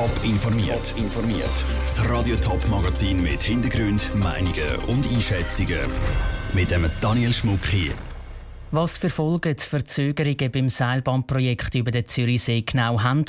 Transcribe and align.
Top 0.00 0.24
informiert. 0.24 0.94
informiert. 0.96 1.52
Das 1.84 2.08
Radio 2.08 2.34
Top 2.36 2.66
Magazin 2.68 3.22
mit 3.22 3.42
Hintergrund, 3.42 4.08
Meinungen 4.16 4.76
und 4.86 5.06
Einschätzungen 5.12 5.80
mit 6.54 6.70
dem 6.70 6.90
Daniel 7.02 7.34
Schmuck 7.34 7.66
hier. 7.66 7.92
Was 8.70 8.96
für 8.96 9.10
Folgen 9.10 9.54
die 9.54 9.62
Verzögerungen 9.62 10.50
beim 10.50 10.70
Seilbahnprojekt 10.70 11.74
über 11.74 11.90
den 11.90 12.08
Zürichsee 12.08 12.62
genau 12.62 13.02
haben 13.02 13.26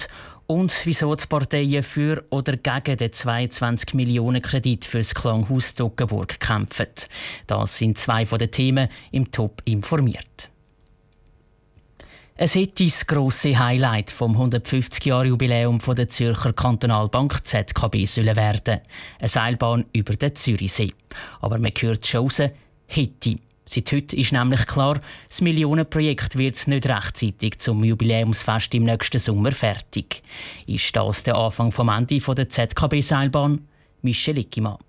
und 0.48 0.74
wieso 0.86 1.14
die 1.14 1.28
Parteien 1.28 1.84
für 1.84 2.24
oder 2.30 2.56
gegen 2.56 2.96
den 2.96 3.12
22 3.12 3.94
Millionen 3.94 4.42
Kredit 4.42 4.86
für 4.86 5.00
das 5.00 5.14
Klanghaus 5.14 5.76
Toggenburg 5.76 6.40
kämpfen. 6.40 6.88
Das 7.48 7.80
sind 7.80 7.98
zwei 7.98 8.26
von 8.26 8.40
den 8.40 8.52
Themen 8.52 8.88
im 9.12 9.30
Top 9.30 9.62
informiert. 9.66 10.51
Es 12.44 12.56
hätte 12.56 12.86
das 12.86 13.06
grosse 13.06 13.60
Highlight 13.60 14.10
vom 14.10 14.36
150-Jahr-Jubiläum 14.36 15.78
der 15.96 16.10
Zürcher 16.10 16.54
Kantonalbank 16.54 17.46
ZKB 17.46 18.06
sollen 18.08 18.36
werden. 18.36 18.80
Eine 19.20 19.30
Seilbahn 19.30 19.86
über 19.94 20.16
den 20.16 20.36
Zürichsee. 20.36 20.92
Aber 21.40 21.60
man 21.60 21.72
hört 21.80 22.08
schon 22.08 22.22
raus, 22.22 22.42
hätte. 22.88 23.36
Seit 23.66 23.92
heute 23.92 24.16
ist 24.16 24.32
nämlich 24.32 24.66
klar, 24.66 25.00
das 25.28 25.42
Millionenprojekt 25.42 26.36
wird 26.36 26.68
nicht 26.68 26.88
rechtzeitig 26.88 27.60
zum 27.60 27.84
Jubiläumsfest 27.84 28.74
im 28.74 28.86
nächsten 28.86 29.20
Sommer 29.20 29.52
fertig. 29.52 30.24
Ist 30.66 30.96
das 30.96 31.22
der 31.22 31.38
Anfang 31.38 31.72
vom 31.72 31.90
Ende 31.90 32.18
der 32.18 32.50
ZKB-Seilbahn? 32.50 33.68
Michel 34.02 34.40
Ickimann. 34.40 34.80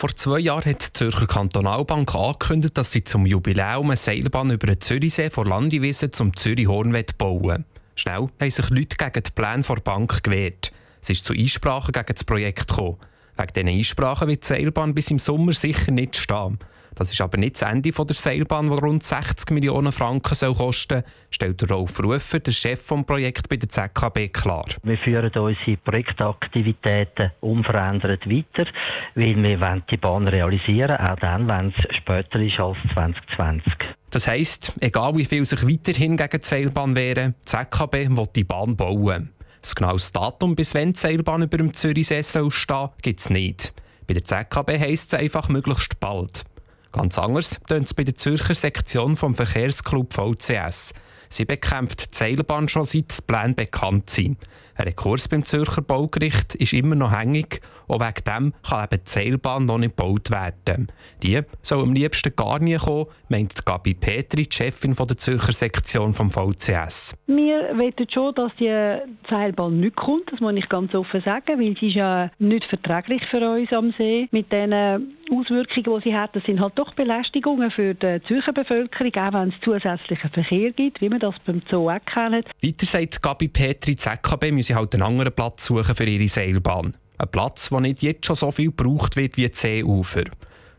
Vor 0.00 0.16
zwei 0.16 0.38
Jahren 0.38 0.64
hat 0.64 0.82
die 0.82 0.92
Zürcher 0.94 1.26
Kantonalbank 1.26 2.14
angekündigt, 2.14 2.78
dass 2.78 2.90
sie 2.90 3.04
zum 3.04 3.26
Jubiläum 3.26 3.90
eine 3.90 3.98
Seilbahn 3.98 4.50
über 4.50 4.68
den 4.68 4.80
Zürichsee 4.80 5.28
vor 5.28 5.44
Landiwiesen 5.44 6.10
zum 6.10 6.34
Zürich-Horn 6.34 6.96
bauen 7.18 7.66
Schnell 7.96 8.28
haben 8.40 8.50
sich 8.50 8.70
Leute 8.70 8.96
gegen 8.96 9.22
die 9.22 9.30
Pläne 9.30 9.62
der 9.62 9.74
Bank 9.74 10.22
gewehrt. 10.22 10.72
Es 11.02 11.10
ist 11.10 11.26
zu 11.26 11.34
Einsprachen 11.34 11.92
gegen 11.92 12.14
das 12.14 12.24
Projekt 12.24 12.68
gekommen. 12.68 12.96
Wegen 13.36 13.52
diesen 13.52 13.68
Einsprachen 13.68 14.28
wird 14.28 14.42
die 14.44 14.46
Seilbahn 14.46 14.94
bis 14.94 15.10
im 15.10 15.18
Sommer 15.18 15.52
sicher 15.52 15.92
nicht 15.92 16.16
stehen. 16.16 16.58
Das 16.94 17.10
ist 17.10 17.20
aber 17.20 17.38
nicht 17.38 17.60
das 17.60 17.68
Ende 17.68 17.90
der 17.90 18.14
Seilbahn, 18.14 18.68
die 18.68 18.74
rund 18.74 19.02
60 19.02 19.50
Millionen 19.50 19.92
Franken 19.92 20.34
soll 20.34 20.54
kosten 20.54 21.02
soll, 21.02 21.12
stellt 21.30 21.70
Rolf 21.70 21.98
Rufer, 22.00 22.40
der 22.40 22.52
Chef 22.52 22.86
des 22.86 23.06
Projekts 23.06 23.48
bei 23.48 23.56
der 23.56 23.68
ZKB, 23.68 24.32
klar. 24.32 24.66
Wir 24.82 24.98
führen 24.98 25.30
unsere 25.32 25.76
Projektaktivitäten 25.78 27.32
unverändert 27.40 28.28
weiter, 28.28 28.66
weil 29.14 29.42
wir 29.42 29.60
wollen 29.60 29.82
die 29.90 29.96
Bahn 29.96 30.28
realisieren 30.28 30.96
auch 30.96 31.16
dann, 31.16 31.48
wenn 31.48 31.72
es 31.76 31.96
später 31.96 32.40
ist 32.40 32.60
als 32.60 32.78
2020. 32.92 33.72
Das 34.10 34.26
heisst, 34.26 34.72
egal 34.80 35.16
wie 35.16 35.24
viel 35.24 35.44
sich 35.44 35.66
weiterhin 35.66 36.16
gegen 36.16 36.40
die 36.40 36.46
Seilbahn 36.46 36.96
wehren, 36.96 37.34
die 37.42 37.44
ZKB 37.44 38.16
will 38.16 38.28
die 38.34 38.44
Bahn 38.44 38.76
bauen. 38.76 39.30
Das 39.62 39.74
genaue 39.74 40.00
Datum, 40.12 40.56
bis 40.56 40.74
wann 40.74 40.94
die 40.94 40.98
Seilbahn 40.98 41.42
über 41.42 41.58
dem 41.58 41.72
Zürichsee 41.72 42.22
soll 42.22 42.50
stehen, 42.50 42.88
gibt 43.02 43.20
es 43.20 43.30
nicht. 43.30 43.72
Bei 44.06 44.14
der 44.14 44.24
ZKB 44.24 44.80
heisst 44.80 45.12
es 45.12 45.20
einfach 45.20 45.48
möglichst 45.48 46.00
bald. 46.00 46.44
Ganz 46.92 47.18
anders 47.18 47.60
tönt 47.68 47.86
es 47.86 47.94
bei 47.94 48.04
der 48.04 48.16
Zürcher 48.16 48.54
Sektion 48.54 49.16
vom 49.16 49.34
Verkehrsclub 49.34 50.12
VCS. 50.12 50.92
Sie 51.28 51.44
bekämpft 51.44 52.12
die 52.12 52.16
Seilbahn 52.16 52.68
schon 52.68 52.84
seit 52.84 53.12
die 53.26 53.54
bekannt 53.54 54.10
sind. 54.10 54.38
Ein 54.80 54.88
Rekurs 54.88 55.28
beim 55.28 55.44
Zürcher 55.44 55.82
Baugericht 55.82 56.54
ist 56.54 56.72
immer 56.72 56.94
noch 56.94 57.14
hängig 57.14 57.60
und 57.86 58.00
wegen 58.00 58.24
dem 58.26 58.54
kann 58.66 58.84
eben 58.84 59.04
die 59.04 59.10
Seilbahn 59.10 59.66
noch 59.66 59.76
nicht 59.76 59.94
gebaut 59.94 60.30
werden. 60.30 60.90
Die 61.22 61.38
soll 61.60 61.82
am 61.82 61.92
liebsten 61.92 62.34
gar 62.34 62.58
nie 62.60 62.76
kommen, 62.76 63.06
meint 63.28 63.66
Gabi 63.66 63.92
Petri, 63.92 64.44
die 64.44 64.56
Chefin 64.56 64.94
der 64.94 65.16
Zürcher 65.18 65.52
Sektion 65.52 66.14
vom 66.14 66.30
VCS. 66.30 67.14
Wir 67.26 67.76
wollen 67.76 67.92
schon, 68.08 68.34
dass 68.34 68.52
die 68.56 68.96
Seilbahn 69.28 69.80
nicht 69.80 69.96
kommt, 69.96 70.32
das 70.32 70.40
muss 70.40 70.54
ich 70.54 70.68
ganz 70.70 70.94
offen 70.94 71.20
sagen, 71.20 71.60
weil 71.60 71.76
sie 71.76 71.88
ist 71.88 71.96
ja 71.96 72.30
nicht 72.38 72.64
verträglich 72.64 73.26
für 73.26 73.50
uns 73.50 73.70
am 73.74 73.92
See. 73.98 74.28
Mit 74.30 74.50
den 74.50 74.72
Auswirkungen, 75.30 76.00
die 76.00 76.08
sie 76.08 76.16
hat, 76.16 76.34
das 76.34 76.44
sind 76.44 76.60
halt 76.60 76.78
doch 76.78 76.94
Belästigungen 76.94 77.70
für 77.70 77.94
die 77.94 78.20
Zürcher 78.26 78.52
Bevölkerung, 78.52 79.14
auch 79.14 79.32
wenn 79.32 79.48
es 79.50 79.60
zusätzlichen 79.60 80.30
Verkehr 80.30 80.72
gibt, 80.72 81.00
wie 81.00 81.10
wir 81.10 81.18
das 81.18 81.34
beim 81.44 81.62
Zoo 81.70 81.90
auch 81.90 81.98
kennen. 82.04 82.44
Weiter 82.62 82.86
sagt 82.86 83.22
Gabi 83.22 83.48
Petri, 83.48 83.94
ZKB 83.94 84.52
müsse 84.52 84.69
halt 84.74 84.94
einen 84.94 85.02
anderen 85.02 85.32
Platz 85.32 85.66
suchen 85.66 85.94
für 85.94 86.04
ihre 86.04 86.28
Seilbahn. 86.28 86.94
Ein 87.18 87.28
Platz, 87.28 87.68
der 87.68 87.80
nicht 87.80 88.02
jetzt 88.02 88.26
schon 88.26 88.36
so 88.36 88.50
viel 88.50 88.72
gebraucht 88.72 89.16
wird 89.16 89.36
wie 89.36 89.48
die 89.48 89.54
Seeufer. 89.54 90.24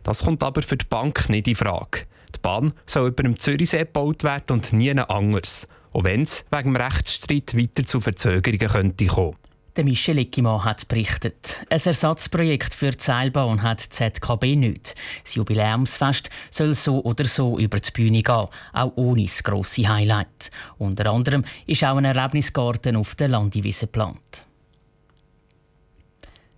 Das 0.03 0.23
kommt 0.23 0.43
aber 0.43 0.61
für 0.61 0.77
die 0.77 0.85
Bank 0.89 1.29
nicht 1.29 1.47
in 1.47 1.55
Frage. 1.55 2.05
Die 2.35 2.39
Bahn 2.41 2.73
soll 2.85 3.09
über 3.09 3.23
dem 3.23 3.37
Zürichsee 3.37 3.79
gebaut 3.79 4.23
werden 4.23 4.53
und 4.53 4.73
nie 4.73 4.91
anders. 4.97 5.67
Auch 5.93 6.03
wenn 6.03 6.23
es 6.23 6.45
wegen 6.49 6.73
dem 6.73 6.75
Rechtsstreit 6.77 7.55
weiter 7.55 7.83
zu 7.83 7.99
Verzögerungen 7.99 8.67
könnte 8.67 9.05
kommen. 9.05 9.35
Der 9.77 9.85
Michel 9.85 10.17
Eckimann 10.17 10.65
hat 10.65 10.89
berichtet. 10.89 11.65
Ein 11.69 11.79
Ersatzprojekt 11.81 12.73
für 12.73 12.91
die 12.91 13.01
Seilbahn 13.01 13.61
hat 13.61 13.85
die 13.85 13.89
ZKB 13.89 14.57
nicht. 14.57 14.95
Das 15.23 15.35
Jubiläumsfest 15.35 16.29
soll 16.49 16.75
so 16.75 17.01
oder 17.01 17.23
so 17.23 17.57
über 17.57 17.79
die 17.79 17.91
Bühne 17.91 18.21
gehen, 18.21 18.47
auch 18.73 18.91
ohne 18.95 19.23
das 19.23 19.41
grosse 19.41 19.87
Highlight. 19.87 20.51
Unter 20.77 21.09
anderem 21.09 21.45
ist 21.67 21.85
auch 21.85 21.95
ein 21.95 22.03
Erlebnisgarten 22.03 22.97
auf 22.97 23.15
der 23.15 23.29
Landiwiese 23.29 23.85
geplant. 23.85 24.45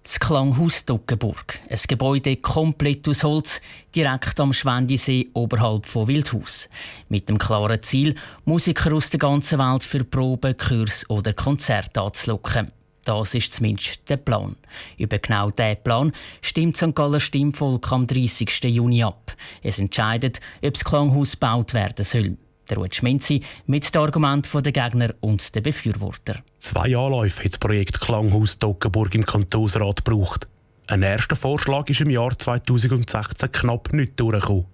Das 0.02 0.20
Klanghaus 0.20 0.84
Duckenburg. 0.84 1.60
Ein 1.70 1.80
Gebäude 1.88 2.38
komplett 2.38 3.08
aus 3.08 3.24
Holz, 3.24 3.62
direkt 3.96 4.40
am 4.40 4.54
Schwendisee 4.54 5.30
oberhalb 5.34 5.86
von 5.86 6.08
Wildhaus. 6.08 6.68
Mit 7.10 7.30
dem 7.30 7.38
klaren 7.38 7.82
Ziel, 7.84 8.16
Musiker 8.44 8.92
aus 8.92 9.12
der 9.12 9.20
ganzen 9.20 9.60
Welt 9.60 9.84
für 9.84 10.04
Proben, 10.04 10.58
Kurs 10.58 11.08
oder 11.12 11.34
Konzerte 11.34 12.02
anzulocken. 12.02 12.72
Das 13.06 13.36
ist 13.36 13.54
zumindest 13.54 14.02
der 14.08 14.18
Plan. 14.18 14.56
Über 14.98 15.20
genau 15.20 15.50
diesen 15.52 15.84
Plan 15.84 16.12
stimmt 16.42 16.78
St. 16.78 16.96
Galler 16.96 17.20
Stimmvolk 17.20 17.92
am 17.92 18.08
30. 18.08 18.64
Juni 18.64 19.04
ab. 19.04 19.36
Es 19.62 19.80
entscheidet, 19.80 20.40
ob 20.64 20.74
das 20.74 20.86
Klanghaus 20.86 21.32
gebaut 21.32 21.74
werden 21.74 22.06
soll. 22.06 22.38
Der 22.70 22.78
Ruud 22.78 22.96
Schminzi 22.96 23.42
mit 23.66 23.94
dem 23.94 24.02
Argument 24.02 24.48
der 24.54 24.72
Gegner 24.72 25.14
und 25.20 25.54
der 25.54 25.62
Befürworter. 25.62 26.42
Zwei 26.60 26.96
Anläufe 26.96 27.44
hat 27.44 27.52
das 27.52 27.60
Projekt 27.60 28.00
Klanghaus 28.00 28.58
Toggenburg 28.58 29.14
im 29.16 29.26
Kantonsrat 29.26 30.06
gebraucht. 30.06 30.48
Ein 30.88 31.02
erster 31.02 31.36
Vorschlag 31.36 31.90
ist 31.90 32.02
im 32.02 32.10
Jahr 32.10 32.38
2016 32.38 33.52
knapp 33.52 33.92
nicht 33.92 34.18
durchgekommen. 34.18 34.66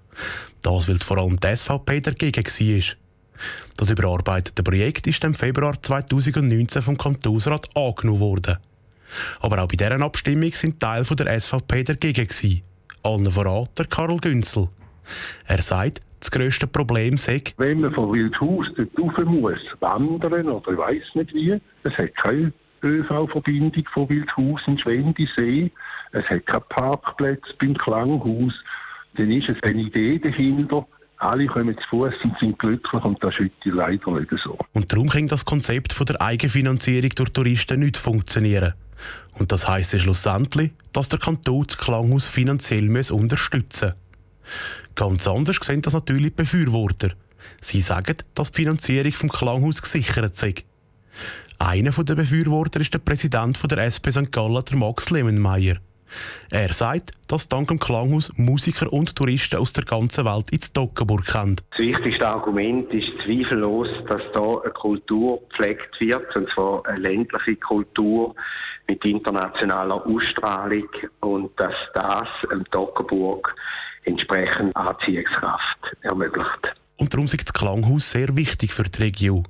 Das, 0.62 0.88
weil 0.88 1.00
vor 1.00 1.18
allem 1.18 1.40
die 1.40 1.56
SVP 1.56 2.02
dagegen 2.02 2.46
war. 2.46 2.96
Das 3.78 3.90
überarbeitete 3.90 4.64
Projekt 4.64 5.08
ist 5.08 5.24
im 5.24 5.34
Februar 5.34 5.82
2019 5.82 6.82
vom 6.82 6.98
Kantonsrat 6.98 7.70
angenommen 7.76 8.20
worden. 8.20 8.58
Aber 9.40 9.64
auch 9.64 9.68
bei 9.68 9.76
dieser 9.76 10.02
Abstimmung 10.02 10.52
sind 10.52 10.80
Teile 10.80 11.04
der 11.04 11.40
SVP 11.40 11.84
dagegen. 11.84 12.28
Gewesen. 12.28 12.62
Allen 13.04 13.32
voran 13.32 13.68
der 13.78 13.86
Karl 13.86 14.18
Günzel. 14.18 14.68
Er 15.48 15.62
sagt, 15.62 16.02
das 16.20 16.32
grösste 16.32 16.68
Problem 16.68 17.18
sei, 17.18 17.42
wenn 17.58 17.82
man 17.82 17.94
von 17.94 18.12
Wildhaus 18.12 18.72
dort 18.76 18.90
rauf 19.00 19.26
muss, 19.26 19.60
wandern 19.80 20.50
oder 20.50 20.72
ich 20.72 20.78
weiss 20.78 21.16
nicht 21.16 21.34
wie, 21.34 21.60
es 21.84 21.98
hat 21.98 22.16
keine 22.16 22.52
ÖV-Verbindung 22.84 23.86
von 23.94 24.10
Wildhaus 24.10 24.62
in 24.68 24.78
Schwendisee, 24.78 25.72
es 26.12 26.30
hat 26.30 26.46
keine 26.46 26.62
Parkplätze 26.62 27.54
beim 27.60 27.78
Klanghaus, 27.78 28.54
dann 29.16 29.32
ist 29.32 29.50
es 29.50 29.64
eine 29.64 29.82
Idee 29.82 30.20
dahinter, 30.20 30.86
alle 31.20 31.48
kommen 31.48 31.78
zu 31.78 31.88
Fuß 31.90 32.14
und 32.24 32.40
sind 32.40 32.58
glücklich 32.58 33.04
und 33.04 33.24
das 33.24 33.36
ist 33.36 33.52
heute 33.66 33.70
leider 33.76 34.12
nicht 34.20 34.32
so. 34.42 34.58
Und 34.74 34.92
darum 34.92 35.10
kann 35.10 35.28
das 35.28 35.46
Konzept 35.46 35.94
von 35.94 36.06
der 36.06 36.22
Eigenfinanzierung 36.22 37.10
durch 37.10 37.30
Touristen 37.30 37.82
nicht 37.82 37.98
funktionieren. 37.98 38.74
Und 39.38 39.52
das 39.52 39.68
heisst 39.68 39.98
schlussendlich, 40.00 40.72
dass 40.94 41.10
der 41.10 41.20
Kanton 41.20 41.66
das 41.68 41.78
Klanghaus 41.78 42.26
finanziell 42.26 42.90
unterstützen 43.12 43.90
muss. 43.90 44.96
Ganz 44.96 45.28
anders 45.28 45.58
sehen 45.62 45.82
das 45.82 45.94
natürlich 45.94 46.32
die 46.32 46.42
Befürworter. 46.42 47.12
Sie 47.62 47.82
sagen, 47.82 48.18
dass 48.34 48.52
die 48.52 48.64
Finanzierung 48.64 49.12
vom 49.12 49.30
Klanghaus 49.30 49.82
gesichert 49.82 50.36
sei. 50.36 50.56
Einer 51.58 51.92
der 51.92 52.16
Befürworter 52.16 52.80
ist 52.80 52.94
der 52.94 53.00
Präsident 53.00 53.60
der 53.70 53.84
SP 53.84 54.12
St. 54.12 54.32
Gallen, 54.32 54.64
Max 54.74 55.10
Lemenmeier. 55.10 55.78
Er 56.50 56.74
sagt, 56.74 57.12
dass 57.28 57.48
dank 57.48 57.68
dem 57.68 57.80
Klanghaus 57.80 58.32
Musiker 58.36 58.92
und 58.92 59.16
Touristen 59.16 59.58
aus 59.58 59.74
der 59.74 59.86
ganzen 59.86 60.26
Welt 60.26 60.50
ins 60.52 60.74
Toggenburg 60.74 61.26
kommen. 61.26 61.58
Das 61.72 61.80
wichtigste 61.80 62.28
Argument 62.28 62.92
ist 62.94 63.12
zweifellos, 63.24 63.88
dass 64.08 64.22
hier 64.34 64.62
eine 64.64 64.74
Kultur 64.74 65.40
gepflegt 65.50 66.00
wird, 66.00 66.36
und 66.36 66.50
zwar 66.50 66.86
eine 66.88 67.00
ländliche 67.00 67.56
Kultur 67.58 68.36
mit 68.88 69.04
internationaler 69.06 70.06
Ausstrahlung 70.06 70.90
und 71.22 71.60
dass 71.60 71.76
das 71.94 72.28
im 72.52 72.66
Toggenburg 72.66 73.56
entsprechend 74.04 74.76
Anziehungskraft 74.76 75.96
ermöglicht. 76.02 76.74
Und 76.98 77.14
darum 77.14 77.26
ist 77.26 77.40
das 77.40 77.54
Klanghaus 77.54 78.12
sehr 78.12 78.36
wichtig 78.36 78.74
für 78.74 78.84
die 78.84 79.04
Region. 79.04 79.48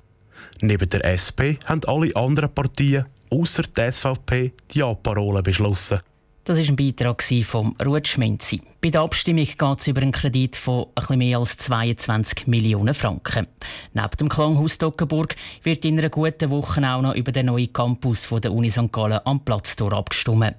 Neben 0.61 0.89
der 0.89 1.05
SP 1.07 1.57
haben 1.65 1.81
alle 1.87 2.15
anderen 2.15 2.53
Partien, 2.53 3.05
außer 3.31 3.63
der 3.63 3.91
SVP, 3.91 4.53
die 4.71 4.79
Ja-Parole 4.79 5.41
beschlossen. 5.41 5.99
Das 6.49 6.57
ist 6.57 6.67
ein 6.67 6.75
Beitrag 6.75 7.21
vom 7.43 7.75
Ruth 7.85 8.07
Schmenzi. 8.07 8.59
Bei 8.81 8.89
der 8.89 9.01
Abstimmung 9.01 9.45
geht 9.45 9.79
es 9.81 9.85
über 9.85 10.01
einen 10.01 10.11
Kredit 10.11 10.55
von 10.55 10.87
etwas 10.95 11.15
mehr 11.15 11.37
als 11.37 11.57
22 11.57 12.47
Millionen 12.47 12.95
Franken. 12.95 13.45
Neben 13.93 14.17
dem 14.19 14.29
Klanghaus 14.29 14.79
Dockenburg 14.79 15.35
wird 15.61 15.85
in 15.85 15.99
einer 15.99 16.09
guten 16.09 16.49
Woche 16.49 16.81
auch 16.91 17.03
noch 17.03 17.13
über 17.13 17.31
den 17.31 17.45
neuen 17.45 17.71
Campus 17.71 18.25
von 18.25 18.41
der 18.41 18.51
Uni 18.51 18.71
St. 18.71 18.91
Gallen 18.91 19.19
am 19.25 19.45
Platztor 19.45 19.93
abgestimmt. 19.93 20.55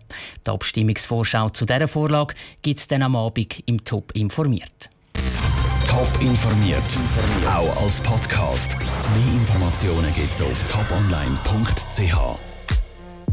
Die 0.46 0.50
Abstimmungsvorschau 0.50 1.48
zu 1.48 1.66
dieser 1.66 1.88
Vorlage 1.88 2.36
gibt 2.62 2.78
es 2.78 2.86
dann 2.86 3.02
am 3.02 3.16
Abend 3.16 3.60
im 3.66 3.82
Top 3.82 4.12
informiert. 4.12 4.90
Top 5.88 6.08
informiert, 6.20 6.78
auch 7.52 7.82
als 7.82 8.00
Podcast. 8.00 8.76
Mehr 8.78 9.40
Informationen 9.40 10.14
gibt 10.14 10.32
es 10.34 10.40
auf 10.40 10.62
toponline.ch. 10.70 12.49